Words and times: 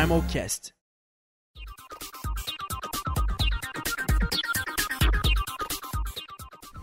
Primalcast. 0.00 0.72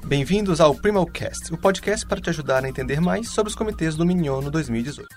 Bem-vindos 0.05 0.61
ao 0.61 0.75
Primalcast, 0.75 1.51
o 1.51 1.57
podcast 1.57 2.05
para 2.05 2.21
te 2.21 2.29
ajudar 2.29 2.63
a 2.63 2.69
entender 2.69 3.01
mais 3.01 3.29
sobre 3.29 3.49
os 3.49 3.55
comitês 3.55 3.95
do 3.95 4.05
Mignon 4.05 4.39
no 4.41 4.51
2018. 4.51 5.07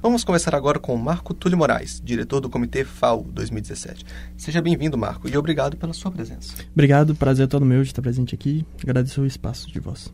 Vamos 0.00 0.24
conversar 0.24 0.54
agora 0.54 0.78
com 0.78 0.96
Marco 0.96 1.34
Túlio 1.34 1.58
Moraes, 1.58 2.00
diretor 2.02 2.40
do 2.40 2.48
Comitê 2.48 2.82
FAO 2.82 3.24
2017. 3.24 4.06
Seja 4.38 4.62
bem-vindo, 4.62 4.96
Marco, 4.96 5.28
e 5.28 5.36
obrigado 5.36 5.76
pela 5.76 5.92
sua 5.92 6.10
presença. 6.10 6.54
Obrigado, 6.72 7.14
prazer 7.14 7.44
é 7.44 7.46
todo 7.46 7.66
meu 7.66 7.82
de 7.82 7.88
estar 7.88 8.00
presente 8.00 8.34
aqui. 8.34 8.66
Agradeço 8.82 9.20
o 9.20 9.26
espaço 9.26 9.70
de 9.70 9.80
voz. 9.80 10.10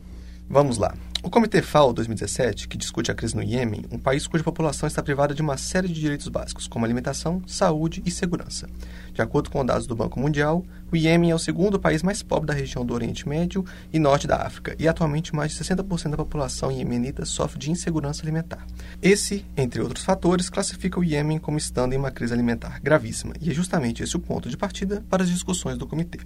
Vamos 0.48 0.78
lá. 0.78 0.96
O 1.22 1.28
Comitê 1.28 1.60
FAO 1.60 1.92
2017, 1.92 2.66
que 2.66 2.78
discute 2.78 3.10
a 3.10 3.14
crise 3.14 3.36
no 3.36 3.42
Iêmen, 3.42 3.84
um 3.92 3.98
país 3.98 4.26
cuja 4.26 4.42
população 4.42 4.86
está 4.86 5.02
privada 5.02 5.34
de 5.34 5.42
uma 5.42 5.58
série 5.58 5.86
de 5.86 6.00
direitos 6.00 6.28
básicos, 6.28 6.66
como 6.66 6.82
alimentação, 6.82 7.42
saúde 7.46 8.02
e 8.06 8.10
segurança. 8.10 8.66
De 9.12 9.20
acordo 9.20 9.50
com 9.50 9.64
dados 9.64 9.86
do 9.86 9.94
Banco 9.94 10.18
Mundial, 10.18 10.64
o 10.90 10.96
Iêmen 10.96 11.30
é 11.30 11.34
o 11.34 11.38
segundo 11.38 11.78
país 11.78 12.02
mais 12.02 12.22
pobre 12.22 12.46
da 12.46 12.54
região 12.54 12.86
do 12.86 12.94
Oriente 12.94 13.28
Médio 13.28 13.66
e 13.92 13.98
Norte 13.98 14.26
da 14.26 14.36
África, 14.36 14.74
e 14.78 14.88
atualmente 14.88 15.36
mais 15.36 15.52
de 15.52 15.62
60% 15.62 16.08
da 16.08 16.16
população 16.16 16.72
iemenita 16.72 17.26
sofre 17.26 17.58
de 17.58 17.70
insegurança 17.70 18.22
alimentar. 18.22 18.66
Esse, 19.02 19.44
entre 19.54 19.82
outros 19.82 20.06
fatores, 20.06 20.48
classifica 20.48 20.98
o 20.98 21.04
Iêmen 21.04 21.38
como 21.38 21.58
estando 21.58 21.92
em 21.92 21.98
uma 21.98 22.10
crise 22.10 22.32
alimentar 22.32 22.80
gravíssima, 22.82 23.34
e 23.42 23.50
é 23.50 23.52
justamente 23.52 24.02
esse 24.02 24.16
o 24.16 24.20
ponto 24.20 24.48
de 24.48 24.56
partida 24.56 25.04
para 25.10 25.22
as 25.22 25.28
discussões 25.28 25.76
do 25.76 25.86
comitê. 25.86 26.20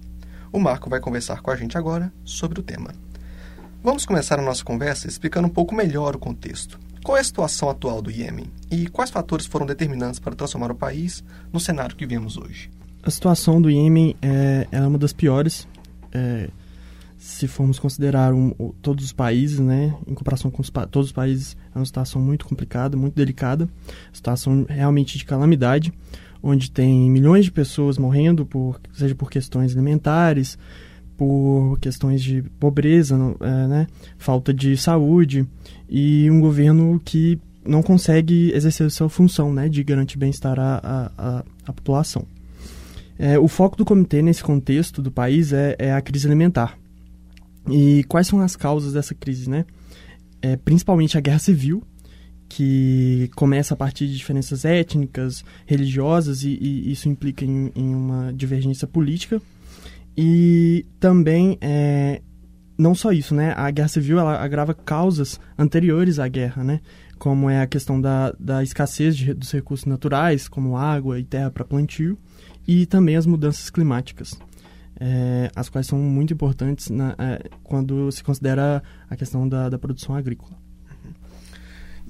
O 0.53 0.61
Marco 0.61 0.89
vai 0.89 1.01
conversar 1.01 1.43
com 1.43 1.51
a 1.51 1.57
gente 1.57 1.77
agora 1.77 2.13
sobre 2.25 2.61
o 2.61 2.63
tema. 2.63 2.95
Vamos 3.85 4.07
começar 4.07 4.39
a 4.39 4.43
nossa 4.43 4.65
conversa 4.65 5.07
explicando 5.07 5.47
um 5.47 5.51
pouco 5.51 5.75
melhor 5.75 6.17
o 6.17 6.19
contexto. 6.19 6.81
Qual 7.05 7.19
é 7.19 7.21
a 7.21 7.25
situação 7.25 7.69
atual 7.69 8.01
do 8.01 8.11
Iêmen 8.11 8.47
e 8.71 8.87
quais 8.87 9.11
fatores 9.11 9.45
foram 9.45 9.67
determinantes 9.67 10.19
para 10.19 10.35
transformar 10.35 10.73
o 10.73 10.75
país 10.75 11.23
no 11.53 11.61
cenário 11.61 11.95
que 11.95 12.07
vemos 12.07 12.39
hoje? 12.39 12.71
A 13.03 13.11
situação 13.11 13.61
do 13.61 13.69
Iêmen 13.69 14.17
é, 14.23 14.67
é 14.73 14.81
uma 14.81 14.97
das 14.97 15.13
piores, 15.13 15.69
é, 16.13 16.49
se 17.19 17.47
formos 17.47 17.79
considerar 17.79 18.33
um, 18.33 18.53
todos 18.81 19.05
os 19.05 19.13
países, 19.13 19.59
né, 19.59 19.95
em 20.07 20.15
comparação 20.15 20.51
com 20.51 20.63
os, 20.63 20.71
todos 20.91 21.09
os 21.09 21.13
países, 21.13 21.55
é 21.75 21.79
uma 21.79 21.85
situação 21.85 22.23
muito 22.23 22.47
complicada, 22.47 22.97
muito 22.97 23.15
delicada, 23.15 23.69
situação 24.15 24.65
realmente 24.67 25.19
de 25.19 25.27
calamidade, 25.27 25.93
onde 26.43 26.71
tem 26.71 27.11
milhões 27.11 27.45
de 27.45 27.53
pessoas 27.53 27.99
morrendo, 27.99 28.47
por, 28.47 28.81
seja 28.95 29.15
por 29.15 29.31
questões 29.31 29.75
alimentares, 29.75 30.57
por 31.17 31.79
questões 31.81 32.23
de 32.23 32.43
pobreza, 32.59 33.17
é, 33.41 33.67
né, 33.69 33.87
falta 34.19 34.53
de 34.53 34.77
saúde 34.77 35.47
e 35.89 36.31
um 36.31 36.41
governo 36.41 37.01
que 37.05 37.39
não 37.65 37.83
consegue 37.83 38.53
exercer 38.53 38.91
sua 38.91 39.09
função 39.09 39.53
né, 39.53 39.69
de 39.69 39.83
garantir 39.83 40.19
bem-estar 40.19 40.59
à, 40.59 41.11
à, 41.17 41.45
à, 41.67 41.73
população. 41.73 42.27
É, 43.19 43.39
o 43.39 43.49
foco 43.49 43.77
do 43.77 43.85
comitê 43.85 44.21
nesse 44.21 44.43
contexto 44.43 45.01
do 45.01 45.11
país 45.11 45.53
é, 45.53 45.77
é, 45.79 45.93
a 45.93 46.01
crise 46.03 46.27
alimentar. 46.27 46.77
E 47.71 48.05
quais 48.05 48.27
são 48.27 48.41
as 48.41 48.57
causas 48.57 48.93
dessa 48.93 49.15
crise? 49.15 49.49
Né? 49.49 49.65
É, 50.43 50.57
principalmente 50.57 51.17
a 51.17 51.21
guerra 51.21 51.39
civil, 51.39 51.83
que 52.49 53.31
começa 53.35 53.73
a 53.73 53.77
partir 53.77 54.07
de 54.07 54.17
diferenças 54.17 54.65
étnicas, 54.65 55.45
religiosas, 55.65 56.43
e, 56.43 56.59
e 56.61 56.93
isso 56.93 57.09
implica 57.09 57.45
em, 57.45 57.73
em 57.75 57.95
uma 57.95 58.33
divergência 58.33 58.87
política 58.87 59.41
e 60.17 60.87
também, 61.01 61.59
é, 61.61 62.23
não 62.79 62.95
só 62.95 63.13
isso, 63.13 63.35
né? 63.35 63.53
A 63.57 63.71
guerra 63.71 63.89
civil 63.89 64.19
ela 64.19 64.43
agrava 64.43 64.75
causas 64.75 65.41
anteriores 65.59 66.19
à 66.19 66.29
guerra, 66.29 66.63
né? 66.63 66.81
Como 67.19 67.49
é 67.49 67.63
a 67.63 67.67
questão 67.67 68.01
da, 68.01 68.33
da 68.39 68.63
escassez 68.63 69.17
de, 69.17 69.35
dos 69.35 69.51
recursos 69.53 69.87
naturais, 69.87 70.49
como 70.49 70.77
água 70.77 71.19
e 71.19 71.25
terra 71.25 71.51
para 71.51 71.65
plantio, 71.65 72.19
e 72.67 72.87
também 72.87 73.17
as 73.17 73.27
mudanças 73.27 73.71
climáticas, 73.71 74.39
é, 75.01 75.51
as 75.55 75.69
quais 75.69 75.87
são 75.87 75.99
muito 75.99 76.33
importantes 76.33 76.91
na, 76.91 77.15
é, 77.19 77.49
quando 77.63 78.11
se 78.13 78.23
considera 78.23 78.83
a 79.09 79.17
questão 79.17 79.49
da, 79.49 79.69
da 79.69 79.79
produção 79.79 80.15
agrícola. 80.15 80.65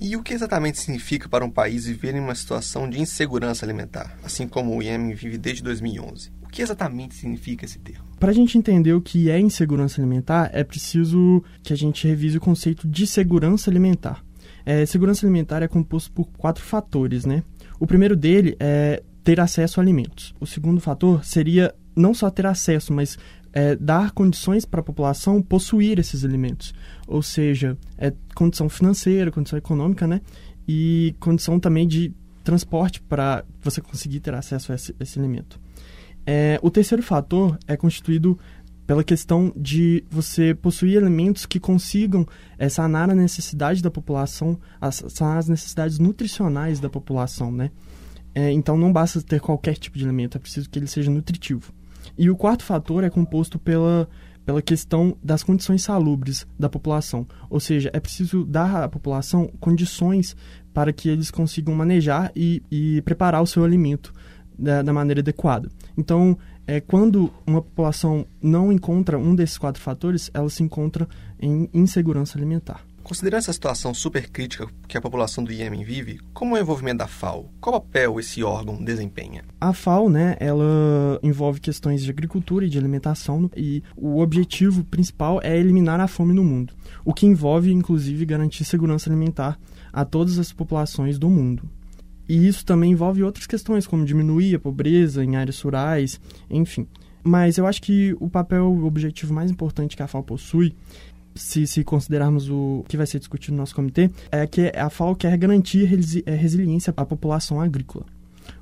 E 0.00 0.16
o 0.16 0.22
que 0.22 0.34
exatamente 0.34 0.81
significa 0.81 1.28
para 1.28 1.44
um 1.44 1.50
país 1.50 1.87
viver 1.87 2.14
em 2.14 2.20
uma 2.20 2.34
situação 2.34 2.91
de 2.91 3.00
insegurança 3.00 3.64
alimentar, 3.64 4.19
assim 4.25 4.48
como 4.48 4.76
o 4.76 4.82
Iêmen 4.82 5.14
vive 5.14 5.38
desde 5.38 5.62
2011? 5.62 6.32
Que 6.54 6.62
exatamente 6.62 7.16
significa 7.16 7.65
esse 7.65 7.81
termo? 7.81 8.04
Para 8.20 8.31
a 8.31 8.32
gente 8.32 8.56
entender 8.56 8.92
o 8.92 9.00
que 9.00 9.28
é 9.28 9.41
insegurança 9.41 10.00
alimentar, 10.00 10.50
é 10.53 10.62
preciso 10.62 11.42
que 11.65 11.72
a 11.72 11.76
gente 11.76 12.06
revise 12.06 12.38
o 12.38 12.41
conceito 12.41 12.87
de 12.87 13.09
segurança 13.09 13.69
alimentar. 13.69 14.25
É, 14.64 14.87
segurança 14.87 15.26
alimentar 15.26 15.64
é 15.64 15.69
composto 15.69 16.12
por 16.12 16.26
quatro 16.38 16.62
fatores, 16.62 17.26
né? 17.26 17.43
O 17.81 17.88
primeiro 17.88 18.14
dele 18.14 18.56
é 18.60 19.03
ter 19.25 19.41
acesso 19.41 19.81
a 19.81 19.82
alimentos. 19.82 20.32
O 20.38 20.47
segundo 20.47 20.81
fator 20.81 21.25
seria 21.25 21.75
não 21.97 22.14
só 22.14 22.31
ter 22.31 22.47
acesso, 22.47 22.93
mas 22.93 23.19
é, 23.53 23.75
dar 23.75 24.12
condições 24.12 24.64
para 24.64 24.78
a 24.78 24.84
população 24.84 25.43
possuir 25.43 25.98
esses 25.98 26.25
alimentos. 26.25 26.72
Ou 27.09 27.20
seja, 27.20 27.76
é 27.98 28.12
condição 28.32 28.69
financeira, 28.69 29.32
condição 29.32 29.59
econômica, 29.59 30.06
né? 30.06 30.20
E 30.69 31.16
condição 31.19 31.59
também 31.59 31.88
de 31.88 32.12
transporte 32.44 33.03
para 33.03 33.44
você 33.60 33.81
conseguir 33.81 34.20
ter 34.20 34.34
acesso 34.34 34.70
a 34.70 34.76
esse, 34.76 34.94
esse 35.00 35.19
alimento. 35.19 35.59
É, 36.26 36.58
o 36.62 36.70
terceiro 36.70 37.02
fator 37.02 37.58
é 37.66 37.76
constituído 37.76 38.38
pela 38.86 39.02
questão 39.02 39.52
de 39.56 40.04
você 40.10 40.54
possuir 40.54 40.96
elementos 40.96 41.46
que 41.46 41.58
consigam 41.58 42.26
é, 42.58 42.68
sanar 42.68 43.10
a 43.10 43.14
necessidade 43.14 43.82
da 43.82 43.90
população, 43.90 44.58
as, 44.80 45.02
sanar 45.08 45.38
as 45.38 45.48
necessidades 45.48 45.98
nutricionais 45.98 46.80
da 46.80 46.90
população, 46.90 47.50
né? 47.50 47.70
É, 48.34 48.50
então 48.50 48.76
não 48.76 48.92
basta 48.92 49.22
ter 49.22 49.40
qualquer 49.40 49.76
tipo 49.76 49.96
de 49.96 50.04
alimento, 50.04 50.36
é 50.36 50.40
preciso 50.40 50.68
que 50.68 50.78
ele 50.78 50.86
seja 50.86 51.10
nutritivo. 51.10 51.72
E 52.18 52.28
o 52.28 52.36
quarto 52.36 52.64
fator 52.64 53.04
é 53.04 53.10
composto 53.10 53.58
pela, 53.58 54.08
pela 54.44 54.60
questão 54.60 55.16
das 55.22 55.42
condições 55.42 55.82
salubres 55.82 56.46
da 56.58 56.68
população, 56.68 57.26
ou 57.48 57.60
seja, 57.60 57.90
é 57.92 58.00
preciso 58.00 58.44
dar 58.44 58.84
à 58.84 58.88
população 58.88 59.50
condições 59.60 60.36
para 60.74 60.92
que 60.92 61.08
eles 61.08 61.30
consigam 61.30 61.74
manejar 61.74 62.32
e, 62.34 62.60
e 62.70 63.00
preparar 63.02 63.40
o 63.40 63.46
seu 63.46 63.64
alimento 63.64 64.12
da, 64.59 64.82
da 64.82 64.92
maneira 64.92 65.20
adequada. 65.20 65.70
Então, 65.97 66.37
é, 66.66 66.81
quando 66.81 67.32
uma 67.47 67.60
população 67.62 68.26
não 68.42 68.72
encontra 68.72 69.19
um 69.19 69.34
desses 69.34 69.59
quatro 69.59 69.82
fatores, 69.82 70.31
ela 70.32 70.48
se 70.48 70.62
encontra 70.62 71.09
em 71.41 71.69
insegurança 71.72 72.38
alimentar. 72.38 72.84
Considerando 73.04 73.41
essa 73.41 73.53
situação 73.53 73.93
super 73.93 74.31
crítica 74.31 74.66
que 74.88 74.97
a 74.97 75.00
população 75.00 75.44
do 75.44 75.53
Iêmen 75.53 75.84
vive, 75.84 76.19
como 76.32 76.56
é 76.56 76.60
o 76.60 76.62
envolvimento 76.62 76.98
da 76.98 77.06
FAO? 77.06 77.50
Qual 77.60 77.78
papel 77.78 78.19
esse 78.19 78.43
órgão 78.43 78.82
desempenha? 78.82 79.44
A 79.60 79.75
FAO, 79.75 80.09
né, 80.09 80.37
ela 80.41 81.20
envolve 81.22 81.60
questões 81.60 82.03
de 82.03 82.09
agricultura 82.09 82.64
e 82.64 82.70
de 82.70 82.78
alimentação 82.78 83.50
e 83.54 83.82
o 83.94 84.20
objetivo 84.20 84.82
principal 84.84 85.38
é 85.43 85.54
eliminar 85.54 86.00
a 86.00 86.09
fome 86.09 86.32
no 86.32 86.43
mundo, 86.43 86.72
o 87.04 87.12
que 87.12 87.26
envolve 87.26 87.70
inclusive 87.70 88.25
garantir 88.25 88.64
segurança 88.64 89.10
alimentar 89.10 89.59
a 89.93 90.03
todas 90.06 90.38
as 90.38 90.50
populações 90.50 91.19
do 91.19 91.28
mundo. 91.28 91.69
E 92.28 92.46
isso 92.46 92.64
também 92.64 92.92
envolve 92.92 93.22
outras 93.22 93.46
questões, 93.46 93.86
como 93.86 94.04
diminuir 94.04 94.54
a 94.54 94.58
pobreza 94.58 95.24
em 95.24 95.36
áreas 95.36 95.60
rurais, 95.60 96.20
enfim. 96.48 96.86
Mas 97.22 97.56
eu 97.56 97.66
acho 97.66 97.80
que 97.80 98.14
o 98.20 98.28
papel, 98.28 98.66
o 98.66 98.84
objetivo 98.84 99.32
mais 99.32 99.50
importante 99.50 99.96
que 99.96 100.02
a 100.02 100.06
FAO 100.06 100.22
possui, 100.22 100.74
se, 101.34 101.66
se 101.66 101.82
considerarmos 101.82 102.48
o 102.48 102.84
que 102.88 102.96
vai 102.96 103.06
ser 103.06 103.18
discutido 103.18 103.52
no 103.52 103.58
nosso 103.58 103.74
comitê, 103.74 104.10
é 104.30 104.46
que 104.46 104.72
a 104.74 104.88
FAO 104.88 105.16
quer 105.16 105.36
garantir 105.36 105.88
é, 106.26 106.34
resiliência 106.34 106.92
à 106.96 107.04
população 107.04 107.60
agrícola. 107.60 108.06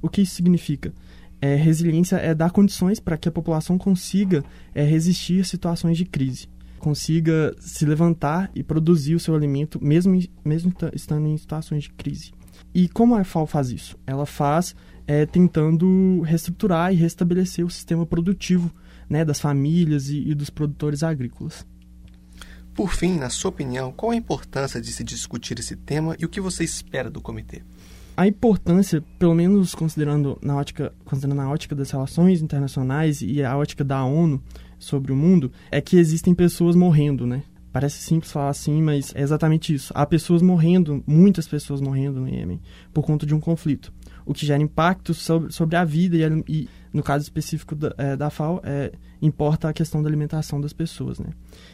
O 0.00 0.08
que 0.08 0.22
isso 0.22 0.34
significa? 0.34 0.92
É, 1.40 1.56
resiliência 1.56 2.16
é 2.16 2.34
dar 2.34 2.50
condições 2.50 3.00
para 3.00 3.16
que 3.16 3.28
a 3.28 3.32
população 3.32 3.76
consiga 3.76 4.44
é, 4.74 4.84
resistir 4.84 5.40
a 5.40 5.44
situações 5.44 5.98
de 5.98 6.04
crise, 6.04 6.48
consiga 6.78 7.54
se 7.58 7.84
levantar 7.84 8.48
e 8.54 8.62
produzir 8.62 9.16
o 9.16 9.20
seu 9.20 9.34
alimento, 9.34 9.84
mesmo, 9.84 10.18
mesmo 10.44 10.72
estando 10.94 11.26
em 11.26 11.36
situações 11.36 11.84
de 11.84 11.90
crise. 11.90 12.30
E 12.74 12.88
como 12.88 13.14
a 13.14 13.24
FAO 13.24 13.46
faz 13.46 13.70
isso? 13.70 13.96
Ela 14.06 14.26
faz 14.26 14.74
é, 15.06 15.26
tentando 15.26 16.20
reestruturar 16.22 16.92
e 16.92 16.96
restabelecer 16.96 17.64
o 17.64 17.70
sistema 17.70 18.06
produtivo 18.06 18.72
né, 19.08 19.24
das 19.24 19.40
famílias 19.40 20.08
e, 20.08 20.30
e 20.30 20.34
dos 20.34 20.50
produtores 20.50 21.02
agrícolas. 21.02 21.66
Por 22.74 22.94
fim, 22.94 23.18
na 23.18 23.28
sua 23.28 23.50
opinião, 23.50 23.92
qual 23.92 24.12
a 24.12 24.16
importância 24.16 24.80
de 24.80 24.90
se 24.90 25.04
discutir 25.04 25.58
esse 25.58 25.76
tema 25.76 26.16
e 26.18 26.24
o 26.24 26.28
que 26.28 26.40
você 26.40 26.64
espera 26.64 27.10
do 27.10 27.20
comitê? 27.20 27.62
A 28.16 28.26
importância, 28.26 29.02
pelo 29.18 29.34
menos 29.34 29.74
considerando 29.74 30.38
na 30.42 30.56
ótica, 30.56 30.92
considerando 31.04 31.40
a 31.40 31.50
ótica 31.50 31.74
das 31.74 31.90
relações 31.90 32.40
internacionais 32.40 33.20
e 33.22 33.42
a 33.42 33.56
ótica 33.56 33.84
da 33.84 34.04
ONU 34.04 34.42
sobre 34.78 35.12
o 35.12 35.16
mundo, 35.16 35.52
é 35.70 35.80
que 35.80 35.96
existem 35.96 36.34
pessoas 36.34 36.74
morrendo, 36.74 37.26
né? 37.26 37.42
Parece 37.72 38.02
simples 38.02 38.30
falar 38.30 38.50
assim, 38.50 38.82
mas 38.82 39.12
é 39.14 39.22
exatamente 39.22 39.72
isso. 39.72 39.92
Há 39.96 40.04
pessoas 40.04 40.42
morrendo, 40.42 41.02
muitas 41.06 41.48
pessoas 41.48 41.80
morrendo 41.80 42.20
no 42.20 42.28
Iêmen, 42.28 42.60
por 42.92 43.02
conta 43.02 43.24
de 43.24 43.34
um 43.34 43.40
conflito. 43.40 43.92
o 44.26 44.34
que 44.34 44.46
gera 44.46 44.62
impacto 44.62 45.14
sobre, 45.14 45.52
sobre 45.52 45.74
a 45.74 45.84
vida 45.84 46.16
e, 46.16 46.44
e 46.46 46.68
no 46.92 47.02
caso 47.02 47.22
específico 47.22 47.74
da, 47.74 47.94
é, 47.96 48.14
da 48.14 48.28
FAO, 48.28 48.60
é, 48.62 48.92
importa 49.20 49.68
a 49.68 49.72
questão 49.72 50.02
da 50.02 50.08
alimentação 50.08 50.60
das 50.60 50.72
pessoas, 50.72 51.18
né? 51.18 51.30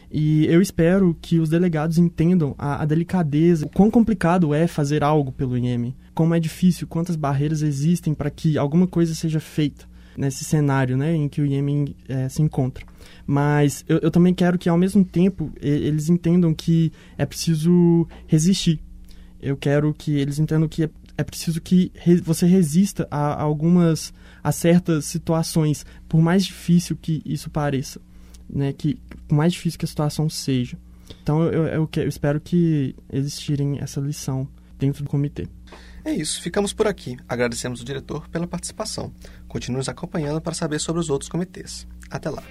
E 0.09 0.45
eu 0.45 0.61
espero 0.61 1.15
que 1.21 1.39
os 1.39 1.49
delegados 1.49 1.97
entendam 1.97 2.55
a, 2.57 2.81
a 2.81 2.85
delicadeza, 2.85 3.65
o 3.65 3.69
quão 3.69 3.91
complicado 3.91 4.53
é 4.53 4.65
fazer 4.65 5.03
algo 5.03 5.31
pelo 5.31 5.57
IEM, 5.57 5.93
como 6.13 6.33
é 6.33 6.39
difícil, 6.39 6.87
quantas 6.87 7.17
barreiras 7.17 7.61
existem 7.61 8.13
para 8.13 8.29
que 8.29 8.57
alguma 8.57 8.87
coisa 8.87 9.13
seja 9.13 9.39
feita 9.39 9.87
nesse 10.19 10.43
cenário 10.43 10.97
né, 10.97 11.15
em 11.15 11.29
que 11.29 11.41
o 11.41 11.45
Iêmen 11.45 11.95
é, 12.09 12.27
se 12.27 12.41
encontra. 12.41 12.85
Mas 13.25 13.85
eu, 13.87 13.99
eu, 13.99 14.11
também 14.11 14.33
quero 14.33 14.59
que, 14.59 14.67
ao 14.67 14.77
mesmo 14.77 15.05
tempo, 15.05 15.49
eles 15.61 16.09
entendam 16.09 16.53
que 16.53 16.91
é 17.17 17.25
preciso 17.25 18.05
resistir. 18.27 18.81
Eu 19.41 19.55
quero 19.55 19.93
que 19.93 20.17
eles 20.17 20.37
entendam 20.37 20.67
que 20.67 20.83
é, 20.83 20.89
é 21.17 21.23
preciso 21.23 21.61
que 21.61 21.89
re, 21.95 22.17
você 22.17 22.45
resista 22.45 23.07
a, 23.09 23.33
a, 23.33 23.41
algumas, 23.41 24.13
a 24.43 24.51
certas 24.51 25.05
situações, 25.05 25.85
por 26.09 26.21
mais 26.21 26.45
difícil 26.45 26.97
que 27.01 27.21
isso 27.25 27.49
pareça, 27.49 28.01
né, 28.49 28.73
que 28.73 28.99
por 29.25 29.35
mais 29.35 29.53
difícil 29.53 29.79
que 29.79 29.85
a 29.85 29.87
situação 29.87 30.29
seja. 30.29 30.77
Então 31.23 31.43
eu, 31.43 31.65
eu, 31.65 31.89
eu 31.95 32.07
espero 32.09 32.41
que 32.41 32.93
eles 33.09 33.39
tirem 33.39 33.79
essa 33.79 34.01
lição 34.01 34.45
dentro 34.77 35.01
do 35.01 35.09
comitê. 35.09 35.47
É 36.03 36.13
isso, 36.13 36.41
ficamos 36.41 36.73
por 36.73 36.87
aqui. 36.87 37.17
Agradecemos 37.27 37.81
o 37.81 37.85
diretor 37.85 38.27
pela 38.29 38.47
participação. 38.47 39.13
Continue 39.47 39.77
nos 39.77 39.89
acompanhando 39.89 40.41
para 40.41 40.53
saber 40.53 40.79
sobre 40.79 41.01
os 41.01 41.09
outros 41.09 41.29
comitês. 41.29 41.87
Até 42.09 42.29
lá. 42.29 42.43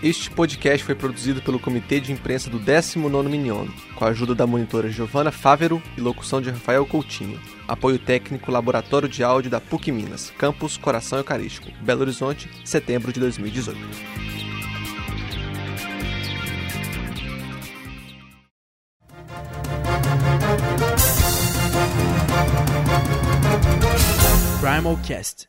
Este 0.00 0.30
podcast 0.30 0.84
foi 0.84 0.94
produzido 0.94 1.42
pelo 1.42 1.58
Comitê 1.58 1.98
de 1.98 2.12
Imprensa 2.12 2.48
do 2.48 2.60
19º 2.60 3.28
Minion, 3.28 3.66
com 3.96 4.04
a 4.04 4.08
ajuda 4.08 4.32
da 4.32 4.46
monitora 4.46 4.88
Giovanna 4.88 5.32
Fávero 5.32 5.82
e 5.96 6.00
locução 6.00 6.40
de 6.40 6.50
Rafael 6.50 6.86
Coutinho. 6.86 7.40
Apoio 7.66 7.98
técnico 7.98 8.52
Laboratório 8.52 9.08
de 9.08 9.24
Áudio 9.24 9.50
da 9.50 9.60
PUC 9.60 9.90
Minas, 9.90 10.30
Campus 10.38 10.76
Coração 10.76 11.18
Eucarístico, 11.18 11.72
Belo 11.82 12.02
Horizonte, 12.02 12.48
setembro 12.64 13.12
de 13.12 13.18
2018. 13.18 14.47
Cast. 24.96 25.48